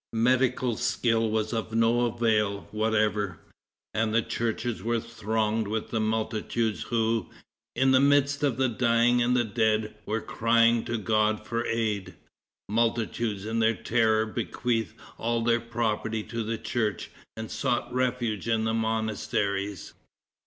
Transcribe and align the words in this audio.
Medical 0.13 0.77
skill 0.77 1.29
was 1.29 1.53
of 1.53 1.75
no 1.75 2.07
avail 2.07 2.67
whatever, 2.71 3.37
and 3.93 4.11
the 4.15 4.23
churches 4.23 4.81
were 4.81 4.99
thronged 4.99 5.67
with 5.67 5.91
the 5.91 5.99
multitudes 5.99 6.81
who, 6.89 7.29
in 7.75 7.91
the 7.91 7.99
midst 7.99 8.41
of 8.41 8.57
the 8.57 8.67
dying 8.67 9.21
and 9.21 9.35
the 9.37 9.43
dead, 9.43 9.93
were 10.07 10.19
crying 10.19 10.83
to 10.85 10.97
God 10.97 11.45
for 11.45 11.63
aid. 11.67 12.15
Multitudes 12.67 13.45
in 13.45 13.59
their 13.59 13.75
terror 13.75 14.25
bequeathed 14.25 14.95
all 15.19 15.43
their 15.43 15.61
property 15.61 16.23
to 16.23 16.41
the 16.41 16.57
church, 16.57 17.11
and 17.37 17.51
sought 17.51 17.93
refuge 17.93 18.47
in 18.47 18.63
the 18.63 18.73
monasteries. 18.73 19.93